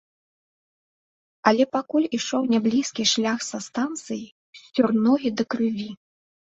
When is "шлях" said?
3.13-3.39